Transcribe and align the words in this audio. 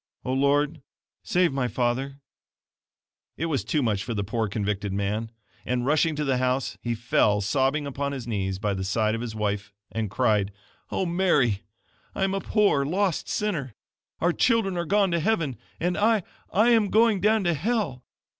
"O 0.25 0.33
Lord, 0.33 0.81
save 1.21 1.53
my 1.53 1.67
father!" 1.67 2.21
It 3.37 3.45
was 3.45 3.63
too 3.63 3.83
much 3.83 4.03
for 4.03 4.15
the 4.15 4.23
poor 4.23 4.47
convicted 4.47 4.91
man, 4.91 5.29
and, 5.63 5.85
rushing 5.85 6.15
to 6.15 6.23
the 6.25 6.37
house 6.39 6.75
he 6.81 6.95
fell, 6.95 7.39
sobbing 7.39 7.85
upon 7.85 8.11
his 8.11 8.25
knees 8.27 8.57
by 8.57 8.73
the 8.73 8.83
side 8.83 9.13
of 9.13 9.21
his 9.21 9.35
wife 9.35 9.71
and 9.91 10.09
cried: 10.09 10.51
"O 10.89 11.05
Mary, 11.05 11.61
I 12.15 12.23
am 12.23 12.33
a 12.33 12.41
poor, 12.41 12.83
lost 12.83 13.29
sinner! 13.29 13.75
Our 14.19 14.33
children 14.33 14.75
are 14.75 14.85
going 14.85 15.11
to 15.11 15.19
heaven, 15.19 15.55
and 15.79 15.95
I 15.95 16.23
I 16.51 16.69
AM 16.71 16.89
GOING 16.89 17.21
DOWN 17.21 17.43
TO 17.43 17.53
HELL! 17.53 18.03